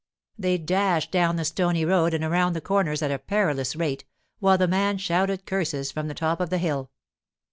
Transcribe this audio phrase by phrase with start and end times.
[0.35, 4.03] They dashed down the stony road and around the corners at a perilous rate,
[4.39, 6.89] while the man shouted curses from the top of the hill.